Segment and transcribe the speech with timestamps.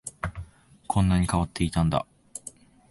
[0.87, 2.07] こんなに変わっていたんだ